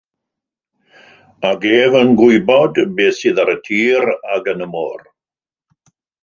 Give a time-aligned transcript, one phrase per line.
[1.49, 5.07] Ac mae Ef yn gwybod beth sydd ar y tir ac yn y môr.